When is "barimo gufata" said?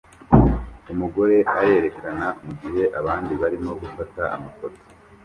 3.41-4.21